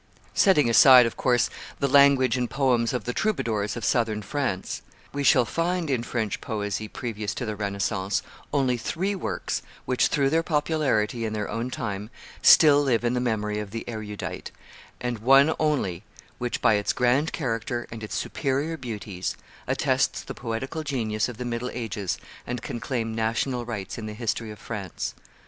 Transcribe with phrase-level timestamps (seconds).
[0.33, 1.47] Setting aside, of course,
[1.77, 4.81] the language and poems of the troubadours of Southern France,
[5.13, 10.31] we shall find, in French poesy previous to the Renaissance, only three works which, through
[10.31, 12.09] their popularity in their own time,
[12.41, 14.49] still live in the memory of the erudite,
[14.99, 16.01] and one only
[16.39, 19.37] which, by its grand character and its superior beauties,
[19.67, 24.15] attests the poetical genius of the middle ages and can claim national rights in the
[24.15, 25.13] history of France.